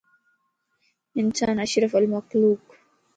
انسان 1.21 1.57
اشرفُ 1.65 1.93
المخلوقَ 2.01 2.61